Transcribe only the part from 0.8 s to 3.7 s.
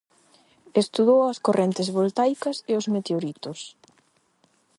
Estudou as correntes voltaicas e os meteoritos.